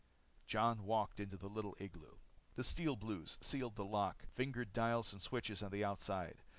[0.47, 2.17] Jon walked into the little igloo.
[2.55, 6.41] The Steel Blues sealed the lock, fingered dials and switches on the outside.